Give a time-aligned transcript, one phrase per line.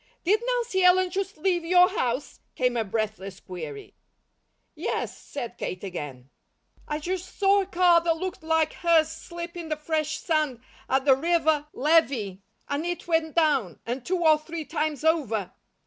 [0.23, 3.93] "Did Nancy Ellen just leave your house?" came a breathless query.
[4.73, 6.31] "Yes," said Kate again.
[6.87, 10.59] "I just saw a car that looked like hers slip in the fresh sand
[10.89, 15.51] at the river levee, and it went down, and two or three times over."